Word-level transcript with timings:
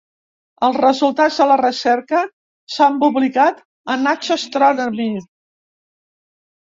Els 0.67 0.77
resultats 0.83 1.35
de 1.41 1.45
la 1.51 1.57
recerca 1.61 2.23
s’han 2.77 2.97
publicat 3.05 3.61
a 3.93 3.99
‘Nature 4.07 4.39
Astronomy’. 4.41 5.11